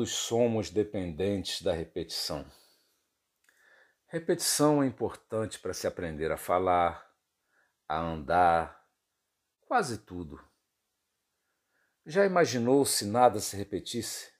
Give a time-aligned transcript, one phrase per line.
[0.00, 2.50] Todos somos dependentes da repetição.
[4.06, 7.06] Repetição é importante para se aprender a falar,
[7.86, 8.82] a andar,
[9.60, 10.42] quase tudo.
[12.06, 14.32] Já imaginou se nada se repetisse?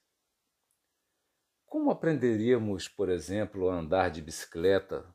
[1.67, 5.05] Como aprenderíamos, por exemplo, a andar de bicicleta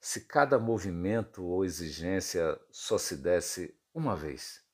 [0.00, 4.64] se cada movimento ou exigência só se desse uma vez?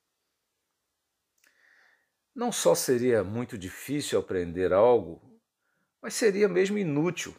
[2.39, 5.21] Não só seria muito difícil aprender algo,
[6.01, 7.35] mas seria mesmo inútil.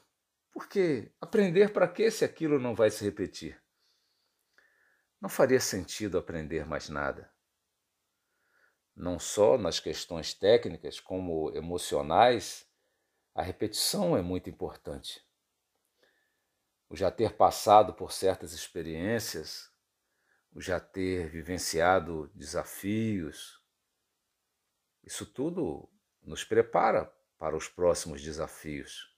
[0.52, 3.63] Porque aprender para quê se aquilo não vai se repetir?
[5.22, 7.31] Não faria sentido aprender mais nada.
[8.94, 12.70] Não só nas questões técnicas, como emocionais,
[13.34, 15.25] a repetição é muito importante.
[16.89, 19.72] O já ter passado por certas experiências,
[20.52, 23.58] o já ter vivenciado desafios,
[25.09, 25.89] isso tudo
[26.21, 29.11] nos prepara para os próximos desafios.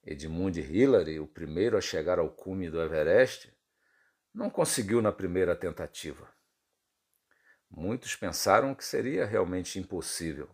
[0.00, 3.52] Edmund Hillary, o primeiro a chegar ao cume do Everest,
[4.32, 6.32] não conseguiu na primeira tentativa.
[7.68, 10.48] Muitos pensaram que seria realmente impossível,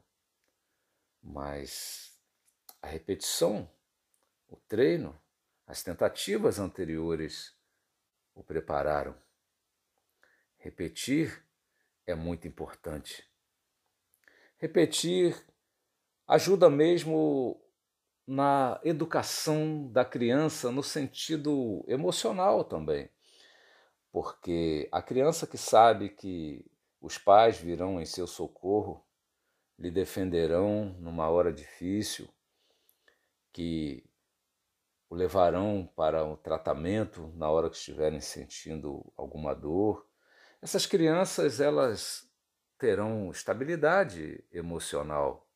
[1.23, 2.19] mas
[2.81, 3.71] a repetição,
[4.49, 5.21] o treino,
[5.67, 7.55] as tentativas anteriores
[8.35, 9.15] o prepararam.
[10.57, 11.45] Repetir
[12.07, 13.30] é muito importante.
[14.61, 15.43] Repetir
[16.29, 17.59] ajuda mesmo
[18.27, 23.11] na educação da criança no sentido emocional também.
[24.13, 26.65] Porque a criança que sabe que
[27.01, 29.03] os pais virão em seu socorro,
[29.79, 32.29] lhe defenderão numa hora difícil,
[33.51, 34.05] que
[35.09, 40.07] o levarão para o tratamento na hora que estiverem sentindo alguma dor.
[40.61, 42.30] Essas crianças, elas
[42.81, 45.47] terão estabilidade emocional.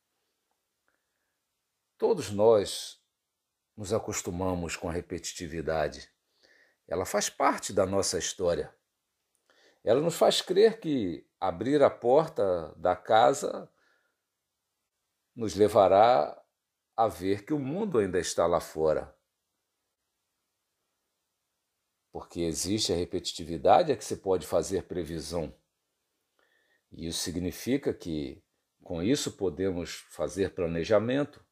[1.97, 3.03] Todos nós
[3.75, 6.07] nos acostumamos com a repetitividade.
[6.87, 8.73] Ela faz parte da nossa história.
[9.83, 13.71] Ela nos faz crer que abrir a porta da casa
[15.35, 16.39] nos levará
[16.95, 19.13] a ver que o mundo ainda está lá fora.
[22.11, 25.53] Porque existe a repetitividade, é que se pode fazer previsão.
[26.91, 28.41] Isso significa que
[28.83, 31.43] com isso podemos fazer planejamento,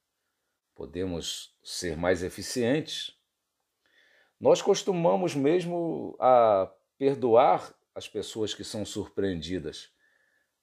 [0.76, 3.18] podemos ser mais eficientes.
[4.40, 9.92] Nós costumamos mesmo a perdoar as pessoas que são surpreendidas,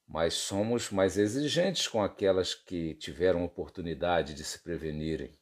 [0.06, 5.38] mas somos mais exigentes com aquelas que tiveram oportunidade de se prevenirem.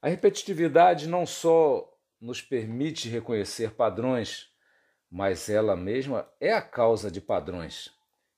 [0.00, 1.90] A repetitividade não só
[2.20, 4.53] nos permite reconhecer padrões,
[5.14, 7.88] mas ela mesma é a causa de padrões,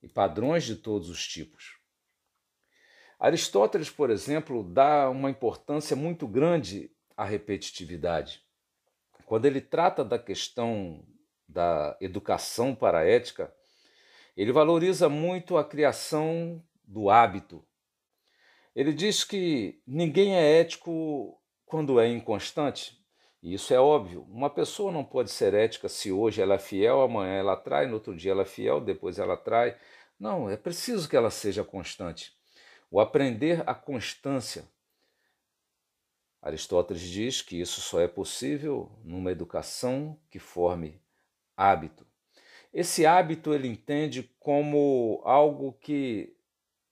[0.03, 1.79] e padrões de todos os tipos.
[3.19, 8.43] Aristóteles, por exemplo, dá uma importância muito grande à repetitividade.
[9.25, 11.03] Quando ele trata da questão
[11.49, 13.51] da educação para a ética,
[14.37, 17.65] ele valoriza muito a criação do hábito.
[18.75, 23.03] Ele diz que ninguém é ético quando é inconstante,
[23.55, 24.23] isso é óbvio.
[24.29, 27.95] Uma pessoa não pode ser ética se hoje ela é fiel, amanhã ela trai, no
[27.95, 29.79] outro dia ela é fiel, depois ela trai.
[30.19, 32.37] Não, é preciso que ela seja constante.
[32.91, 34.69] O aprender a constância.
[36.43, 41.01] Aristóteles diz que isso só é possível numa educação que forme
[41.57, 42.07] hábito.
[42.73, 46.37] Esse hábito ele entende como algo que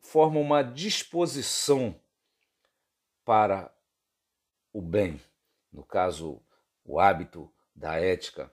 [0.01, 2.01] forma uma disposição
[3.25, 3.75] para
[4.73, 5.21] o bem
[5.75, 6.41] no caso,
[6.85, 8.53] o hábito da ética.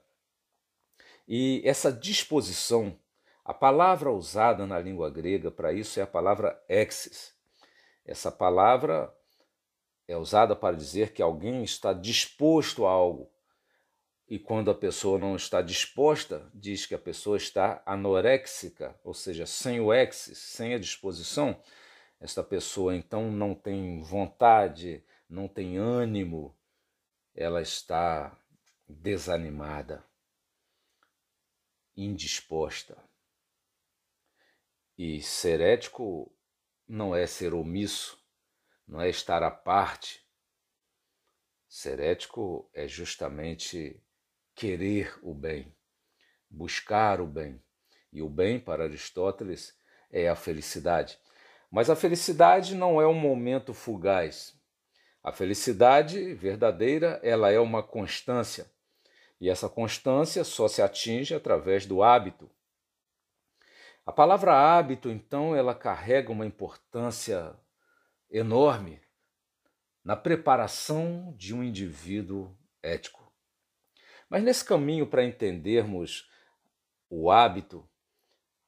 [1.27, 2.97] E essa disposição,
[3.43, 7.33] a palavra usada na língua grega para isso é a palavra exis.
[8.05, 9.13] Essa palavra
[10.07, 13.31] é usada para dizer que alguém está disposto a algo.
[14.27, 19.45] E quando a pessoa não está disposta, diz que a pessoa está anoréxica, ou seja,
[19.45, 21.61] sem o exis, sem a disposição.
[22.19, 26.55] Esta pessoa então não tem vontade, não tem ânimo,
[27.41, 28.37] ela está
[28.87, 30.05] desanimada,
[31.97, 32.97] indisposta.
[34.97, 36.31] E ser ético
[36.87, 38.23] não é ser omisso,
[38.87, 40.23] não é estar à parte.
[41.67, 43.99] Ser ético é justamente
[44.53, 45.75] querer o bem,
[46.49, 47.63] buscar o bem.
[48.13, 49.75] E o bem, para Aristóteles,
[50.11, 51.17] é a felicidade.
[51.71, 54.60] Mas a felicidade não é um momento fugaz,
[55.23, 58.71] a felicidade verdadeira, ela é uma constância.
[59.39, 62.49] E essa constância só se atinge através do hábito.
[64.05, 67.55] A palavra hábito, então, ela carrega uma importância
[68.29, 68.99] enorme
[70.03, 73.31] na preparação de um indivíduo ético.
[74.27, 76.29] Mas nesse caminho para entendermos
[77.09, 77.87] o hábito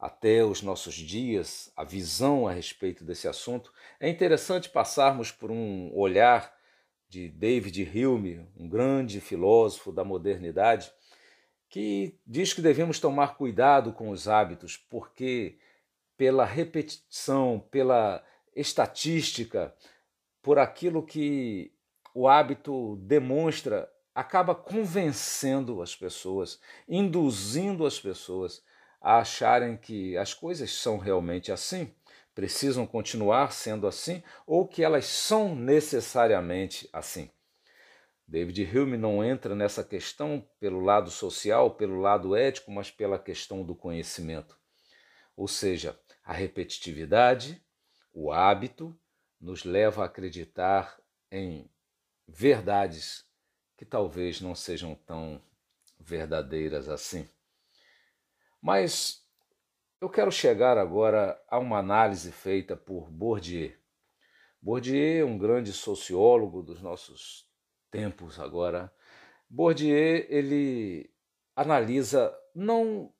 [0.03, 3.71] até os nossos dias, a visão a respeito desse assunto,
[4.01, 6.53] é interessante passarmos por um olhar
[7.07, 10.91] de David Hume, um grande filósofo da modernidade,
[11.69, 15.57] que diz que devemos tomar cuidado com os hábitos, porque
[16.17, 18.21] pela repetição, pela
[18.53, 19.73] estatística,
[20.41, 21.71] por aquilo que
[22.13, 26.59] o hábito demonstra, acaba convencendo as pessoas,
[26.89, 28.61] induzindo as pessoas
[29.03, 31.93] a acharem que as coisas são realmente assim,
[32.33, 37.29] precisam continuar sendo assim, ou que elas são necessariamente assim.
[38.25, 43.65] David Hume não entra nessa questão pelo lado social, pelo lado ético, mas pela questão
[43.65, 44.57] do conhecimento.
[45.35, 47.61] Ou seja, a repetitividade,
[48.13, 48.97] o hábito,
[49.39, 50.97] nos leva a acreditar
[51.29, 51.69] em
[52.25, 53.25] verdades
[53.77, 55.41] que talvez não sejam tão
[55.99, 57.27] verdadeiras assim.
[58.63, 59.21] Mas
[59.99, 63.73] eu quero chegar agora a uma análise feita por Bourdieu.
[64.61, 67.45] Bourdieu um grande sociólogo dos nossos
[67.91, 68.89] tempos agora,
[69.49, 71.13] Bourdieu ele
[71.53, 73.13] analisa não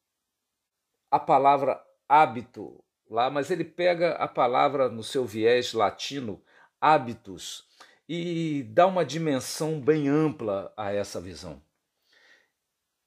[1.11, 6.41] a palavra hábito lá, mas ele pega a palavra no seu viés latino,
[6.79, 7.67] hábitos,
[8.07, 11.61] e dá uma dimensão bem ampla a essa visão.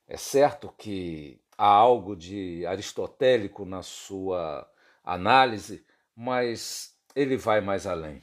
[0.07, 4.69] É certo que há algo de aristotélico na sua
[5.05, 8.23] análise, mas ele vai mais além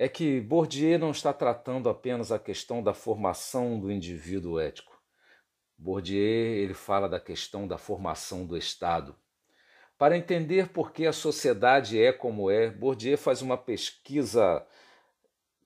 [0.00, 4.98] é que Bourdieu não está tratando apenas a questão da formação do indivíduo ético.
[5.76, 6.16] Bourdieu
[6.56, 9.14] ele fala da questão da formação do Estado.
[9.98, 14.66] Para entender por que a sociedade é como é, Bourdieu faz uma pesquisa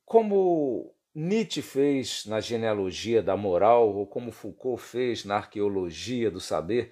[0.05, 6.91] como Nietzsche fez na genealogia da moral ou como Foucault fez na arqueologia do saber.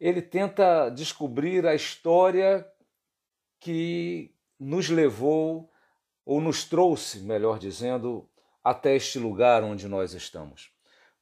[0.00, 2.66] Ele tenta descobrir a história
[3.60, 5.70] que nos levou
[6.24, 8.28] ou nos trouxe, melhor dizendo,
[8.64, 10.72] até este lugar onde nós estamos.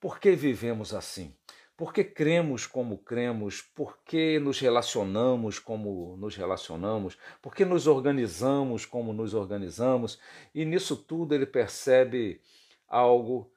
[0.00, 1.34] Por que vivemos assim?
[1.76, 3.60] Por que cremos como cremos?
[3.60, 7.18] Por que nos relacionamos como nos relacionamos?
[7.42, 10.18] Por que nos organizamos como nos organizamos?
[10.54, 12.40] E nisso tudo ele percebe
[12.88, 13.52] algo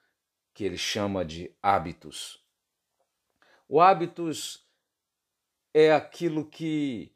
[0.54, 2.44] que ele chama de hábitos.
[3.70, 4.68] O hábitos
[5.74, 7.14] é aquilo que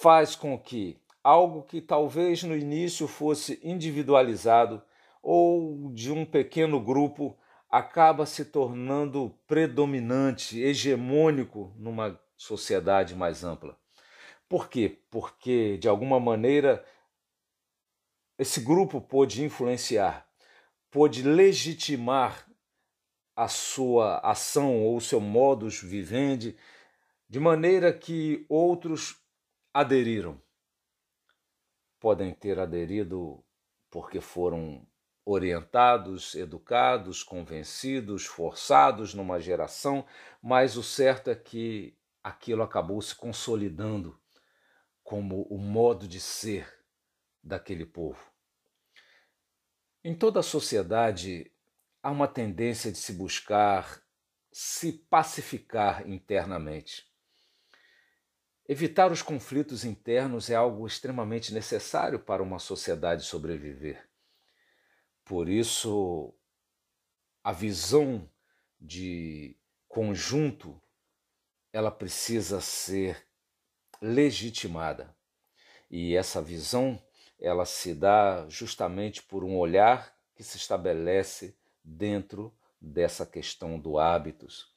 [0.00, 4.82] faz com que algo que talvez no início fosse individualizado
[5.20, 7.36] ou de um pequeno grupo
[7.68, 13.78] acaba se tornando predominante, hegemônico numa sociedade mais ampla.
[14.48, 15.00] Por quê?
[15.10, 16.84] Porque, de alguma maneira,
[18.38, 20.28] esse grupo pôde influenciar,
[20.90, 22.46] pôde legitimar
[23.34, 26.56] a sua ação ou o seu modus vivendi,
[27.28, 29.20] de maneira que outros
[29.74, 30.40] aderiram
[31.98, 33.44] podem ter aderido
[33.90, 34.86] porque foram
[35.28, 40.06] orientados, educados, convencidos, forçados numa geração,
[40.40, 44.16] mas o certo é que aquilo acabou se consolidando
[45.02, 46.72] como o modo de ser
[47.42, 48.24] daquele povo.
[50.04, 51.50] Em toda a sociedade
[52.00, 54.00] há uma tendência de se buscar
[54.52, 57.04] se pacificar internamente.
[58.68, 64.05] Evitar os conflitos internos é algo extremamente necessário para uma sociedade sobreviver.
[65.26, 66.32] Por isso,
[67.42, 68.30] a visão
[68.80, 69.56] de
[69.88, 70.80] conjunto
[71.72, 73.26] ela precisa ser
[74.00, 75.14] legitimada.
[75.90, 77.02] E essa visão
[77.40, 84.72] ela se dá justamente por um olhar que se estabelece dentro dessa questão do hábitos.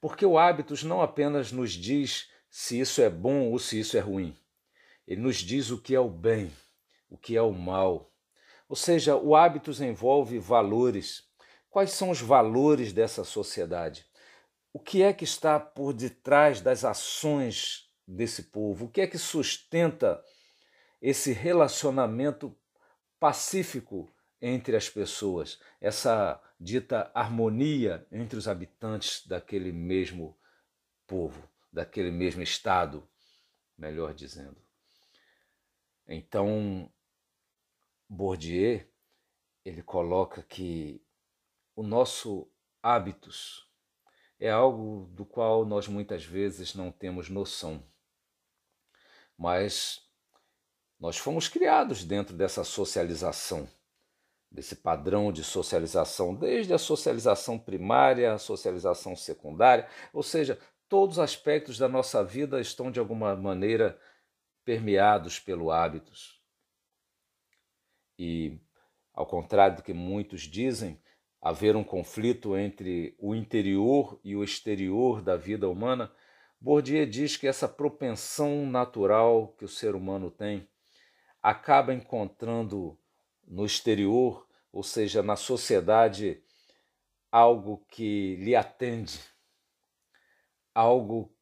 [0.00, 4.00] Porque o hábitos não apenas nos diz se isso é bom ou se isso é
[4.00, 4.34] ruim.
[5.06, 6.50] Ele nos diz o que é o bem,
[7.10, 8.11] o que é o mal.
[8.72, 11.28] Ou seja, o hábitos envolve valores.
[11.68, 14.06] Quais são os valores dessa sociedade?
[14.72, 18.86] O que é que está por detrás das ações desse povo?
[18.86, 20.24] O que é que sustenta
[21.02, 22.56] esse relacionamento
[23.20, 24.10] pacífico
[24.40, 30.34] entre as pessoas, essa dita harmonia entre os habitantes daquele mesmo
[31.06, 31.46] povo?
[31.70, 33.06] daquele mesmo estado,
[33.78, 34.60] melhor dizendo.
[36.06, 36.92] Então,
[38.14, 38.86] Bourdieu,
[39.64, 41.02] ele coloca que
[41.74, 42.46] o nosso
[42.82, 43.66] hábitos
[44.38, 47.82] é algo do qual nós muitas vezes não temos noção.
[49.38, 50.06] mas
[51.00, 53.66] nós fomos criados dentro dessa socialização,
[54.50, 61.24] desse padrão de socialização, desde a socialização primária, a socialização secundária, ou seja, todos os
[61.24, 63.98] aspectos da nossa vida estão de alguma maneira
[64.66, 66.41] permeados pelo hábitos.
[68.24, 68.56] E,
[69.12, 71.02] ao contrário do que muitos dizem,
[71.40, 76.08] haver um conflito entre o interior e o exterior da vida humana,
[76.60, 80.68] Bourdieu diz que essa propensão natural que o ser humano tem
[81.42, 82.96] acaba encontrando
[83.44, 86.40] no exterior, ou seja, na sociedade,
[87.28, 89.18] algo que lhe atende,
[90.72, 91.34] algo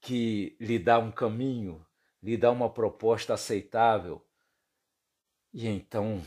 [0.00, 1.84] que lhe dá um caminho,
[2.22, 4.24] lhe dá uma proposta aceitável.
[5.52, 6.24] E então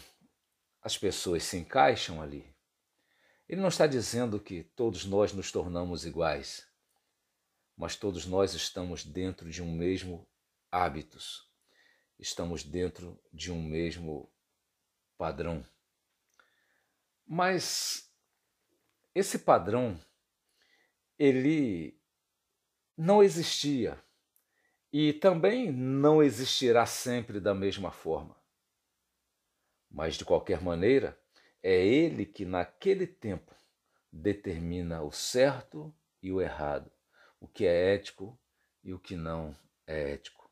[0.82, 2.54] as pessoas se encaixam ali.
[3.48, 6.68] Ele não está dizendo que todos nós nos tornamos iguais,
[7.76, 10.28] mas todos nós estamos dentro de um mesmo
[10.72, 11.54] hábitos
[12.24, 14.32] estamos dentro de um mesmo
[15.18, 15.66] padrão.
[17.26, 18.10] Mas
[19.14, 20.00] esse padrão
[21.18, 22.00] ele
[22.98, 24.02] não existia
[24.92, 28.36] e também não existirá sempre da mesma forma.
[29.94, 31.18] Mas de qualquer maneira,
[31.62, 33.54] é ele que naquele tempo
[34.12, 36.92] determina o certo e o errado,
[37.40, 38.38] o que é ético
[38.84, 40.50] e o que não é ético.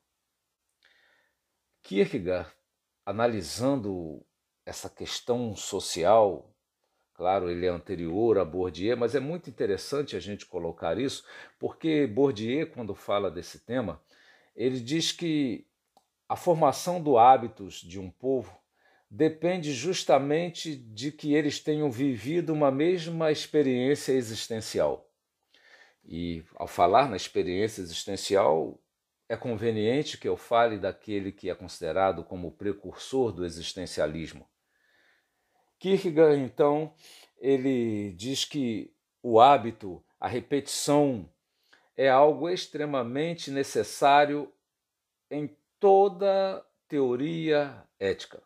[1.82, 2.50] Kierkegaard,
[3.04, 4.24] analisando
[4.64, 6.54] essa questão social,
[7.12, 11.26] claro, ele é anterior a Bourdieu, mas é muito interessante a gente colocar isso,
[11.58, 14.00] porque Bourdieu, quando fala desse tema,
[14.54, 15.66] ele diz que
[16.28, 18.61] a formação do hábitos de um povo
[19.14, 25.06] depende justamente de que eles tenham vivido uma mesma experiência existencial.
[26.02, 28.80] E ao falar na experiência existencial,
[29.28, 34.48] é conveniente que eu fale daquele que é considerado como o precursor do existencialismo.
[35.78, 36.94] Kierkegaard, então,
[37.38, 41.28] ele diz que o hábito, a repetição,
[41.94, 44.50] é algo extremamente necessário
[45.30, 48.42] em toda teoria ética.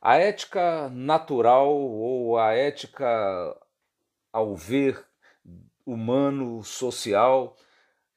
[0.00, 3.06] A ética natural ou a ética
[4.32, 5.04] ao ver
[5.84, 7.56] humano, social,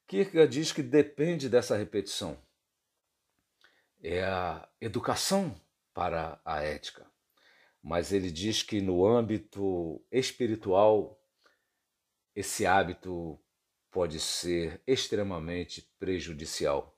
[0.07, 2.37] Kierkegaard diz que depende dessa repetição.
[4.03, 5.59] É a educação
[5.93, 7.09] para a ética.
[7.81, 11.19] Mas ele diz que no âmbito espiritual,
[12.35, 13.39] esse hábito
[13.89, 16.97] pode ser extremamente prejudicial.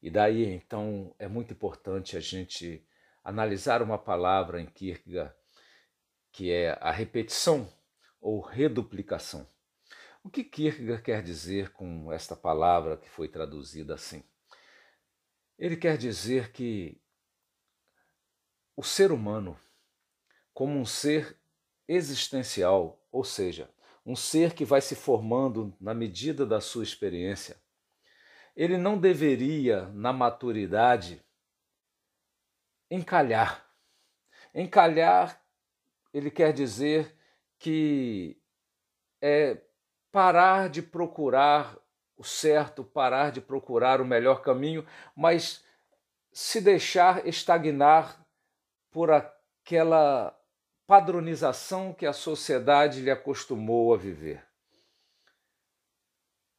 [0.00, 2.87] E daí, então, é muito importante a gente
[3.28, 5.34] analisar uma palavra em Kierkegaard,
[6.32, 7.70] que é a repetição
[8.18, 9.46] ou reduplicação.
[10.24, 14.24] O que Kierkegaard quer dizer com esta palavra que foi traduzida assim?
[15.58, 16.98] Ele quer dizer que
[18.74, 19.60] o ser humano,
[20.54, 21.38] como um ser
[21.86, 23.68] existencial, ou seja,
[24.06, 27.60] um ser que vai se formando na medida da sua experiência,
[28.56, 31.22] ele não deveria, na maturidade,
[32.90, 33.64] encalhar.
[34.54, 35.40] Encalhar,
[36.12, 37.16] ele quer dizer
[37.58, 38.40] que
[39.20, 39.60] é
[40.10, 41.76] parar de procurar
[42.16, 45.64] o certo, parar de procurar o melhor caminho, mas
[46.32, 48.24] se deixar estagnar
[48.90, 50.36] por aquela
[50.86, 54.48] padronização que a sociedade lhe acostumou a viver.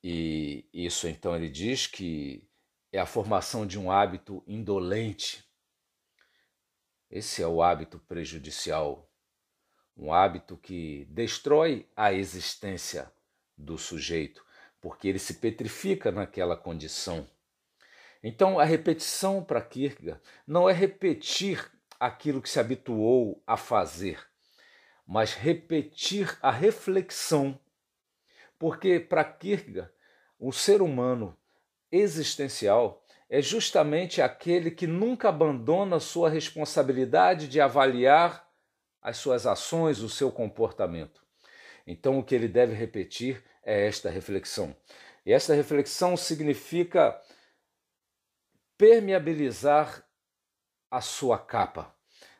[0.04, 2.48] E isso então ele diz que
[2.92, 5.49] é a formação de um hábito indolente.
[7.10, 9.10] Esse é o hábito prejudicial,
[9.98, 13.12] um hábito que destrói a existência
[13.58, 14.46] do sujeito,
[14.80, 17.28] porque ele se petrifica naquela condição.
[18.22, 24.24] Então, a repetição para Kierkegaard não é repetir aquilo que se habituou a fazer,
[25.08, 27.60] mas repetir a reflexão.
[28.60, 29.92] Porque para Kierkegaard,
[30.38, 31.36] o ser humano
[31.92, 38.50] existencial é justamente aquele que nunca abandona sua responsabilidade de avaliar
[39.02, 41.22] as suas ações, o seu comportamento.
[41.86, 44.76] Então, o que ele deve repetir é esta reflexão.
[45.26, 47.20] E esta reflexão significa
[48.78, 50.04] permeabilizar
[50.90, 51.94] a sua capa,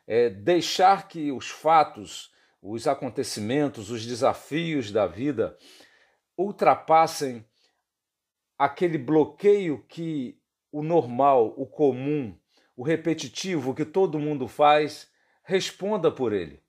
[0.06, 5.56] é deixar que os fatos, os acontecimentos, os desafios da vida
[6.36, 7.46] ultrapassem
[8.58, 10.39] aquele bloqueio que
[10.72, 12.38] o normal, o comum,
[12.76, 15.10] o repetitivo que todo mundo faz,
[15.42, 16.62] responda por ele.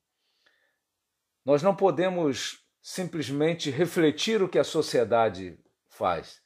[1.45, 6.41] Nós não podemos simplesmente refletir o que a sociedade faz.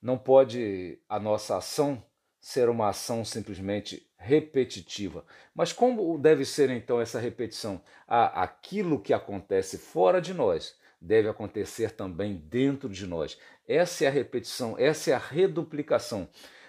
[0.00, 2.04] Não pode a nossa ação
[2.40, 5.24] ser uma ação simplesmente repetitiva.
[5.54, 7.82] Mas como deve ser então essa repetição?
[8.06, 13.38] Ah, aquilo que acontece fora de nós deve acontecer também dentro de nós.
[13.68, 16.28] Essa é a repetição, essa é a reduplicação.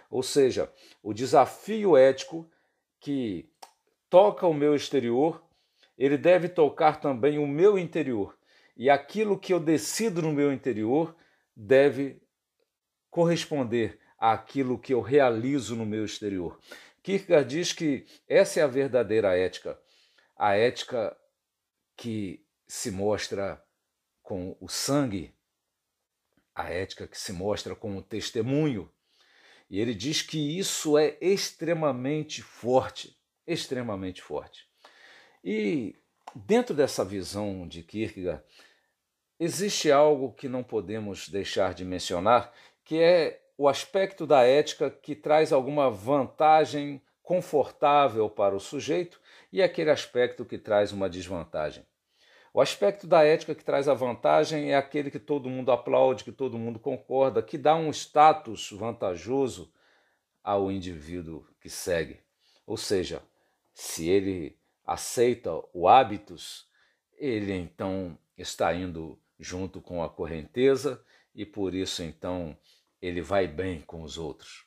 [0.10, 2.50] Ou seja, o desafio ético
[3.00, 3.50] que
[4.10, 5.42] toca o meu exterior,
[5.98, 8.38] ele deve tocar também o meu interior.
[8.76, 11.16] E aquilo que eu decido no meu interior
[11.56, 12.22] deve
[13.10, 16.60] corresponder àquilo que eu realizo no meu exterior.
[17.02, 19.80] Kierkegaard diz que essa é a verdadeira ética,
[20.36, 21.16] a ética
[21.96, 23.64] que se mostra
[24.26, 25.34] com o sangue,
[26.54, 28.92] a ética que se mostra com o testemunho.
[29.70, 33.16] E ele diz que isso é extremamente forte,
[33.46, 34.68] extremamente forte.
[35.44, 35.96] E
[36.36, 38.44] dentro dessa visão de Kierkegaard,
[39.40, 42.52] existe algo que não podemos deixar de mencionar,
[42.84, 49.22] que é o aspecto da ética que traz alguma vantagem confortável para o sujeito
[49.54, 51.86] e aquele aspecto que traz uma desvantagem.
[52.56, 56.32] O aspecto da ética que traz a vantagem é aquele que todo mundo aplaude, que
[56.32, 59.70] todo mundo concorda, que dá um status vantajoso
[60.42, 62.22] ao indivíduo que segue.
[62.66, 63.22] Ou seja,
[63.74, 64.58] se ele
[64.88, 66.66] aceita o hábitos,
[67.18, 71.04] ele então está indo junto com a correnteza
[71.36, 72.58] e por isso então
[73.02, 74.66] ele vai bem com os outros.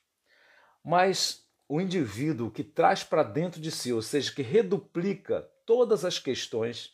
[0.84, 6.18] Mas o indivíduo que traz para dentro de si, ou seja, que reduplica todas as
[6.18, 6.92] questões,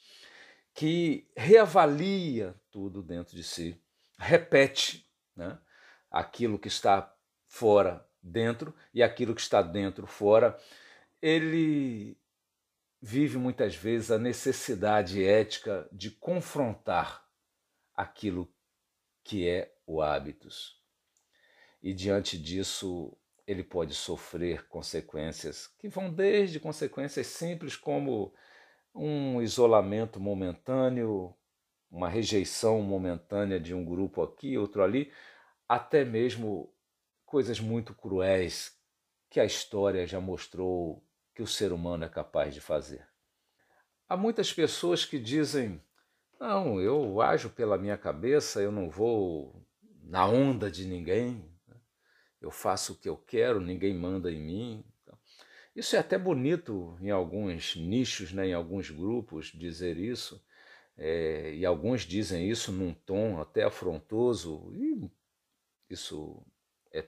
[0.75, 3.81] que reavalia tudo dentro de si,
[4.19, 5.59] repete né,
[6.11, 7.15] aquilo que está
[7.47, 10.59] fora dentro e aquilo que está dentro fora,
[11.23, 12.19] ele
[13.01, 17.25] vive muitas vezes a necessidade ética de confrontar
[17.95, 18.53] aquilo
[19.23, 20.83] que é o hábitos.
[21.83, 28.35] E diante disso, ele pode sofrer consequências que vão desde consequências simples como
[28.95, 31.35] um isolamento momentâneo,
[31.91, 35.13] uma rejeição momentânea de um grupo aqui, outro ali,
[35.69, 36.73] até mesmo
[37.25, 38.79] coisas muito cruéis
[39.29, 41.05] que a história já mostrou
[41.35, 43.05] que o ser humano é capaz de fazer.
[44.09, 45.83] Há muitas pessoas que dizem:
[46.39, 49.67] não, eu ajo pela minha cabeça, eu não vou
[50.03, 51.51] na onda de ninguém,
[52.41, 54.85] eu faço o que eu quero, ninguém manda em mim.
[55.75, 60.43] Isso é até bonito em alguns nichos, né, em alguns grupos, dizer isso.
[60.97, 65.11] É, e alguns dizem isso num tom até afrontoso, e
[65.91, 66.47] isso
[66.93, 67.05] é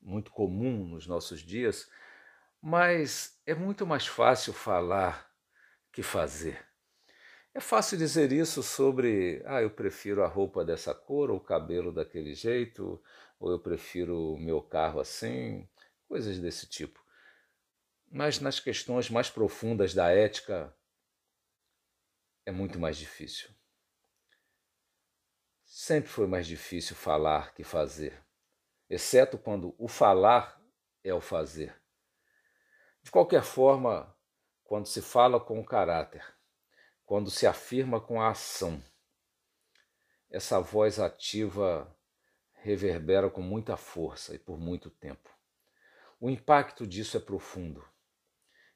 [0.00, 1.90] muito comum nos nossos dias,
[2.62, 5.28] mas é muito mais fácil falar
[5.92, 6.64] que fazer.
[7.52, 11.92] É fácil dizer isso sobre, ah, eu prefiro a roupa dessa cor, ou o cabelo
[11.92, 13.02] daquele jeito,
[13.40, 15.68] ou eu prefiro o meu carro assim,
[16.08, 17.03] coisas desse tipo.
[18.16, 20.72] Mas nas questões mais profundas da ética
[22.46, 23.50] é muito mais difícil.
[25.64, 28.24] Sempre foi mais difícil falar que fazer,
[28.88, 30.64] exceto quando o falar
[31.02, 31.74] é o fazer.
[33.02, 34.16] De qualquer forma,
[34.62, 36.24] quando se fala com o caráter,
[37.04, 38.80] quando se afirma com a ação,
[40.30, 41.92] essa voz ativa
[42.52, 45.28] reverbera com muita força e por muito tempo.
[46.20, 47.92] O impacto disso é profundo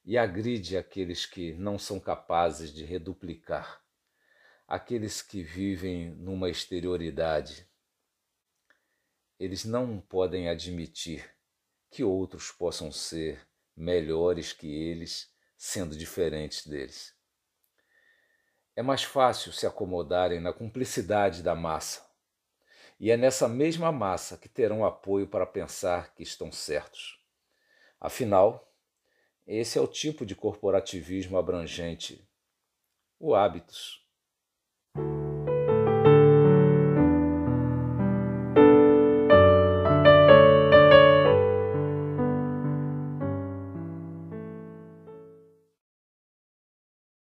[0.09, 3.85] e agride aqueles que não são capazes de reduplicar,
[4.66, 7.68] aqueles que vivem numa exterioridade.
[9.38, 11.31] Eles não podem admitir
[11.90, 17.14] que outros possam ser melhores que eles, sendo diferentes deles.
[18.75, 22.03] É mais fácil se acomodarem na cumplicidade da massa,
[22.99, 27.23] e é nessa mesma massa que terão apoio para pensar que estão certos.
[28.01, 28.68] Afinal,
[29.49, 32.23] esse é o tipo de corporativismo abrangente,
[33.19, 34.07] o hábitos.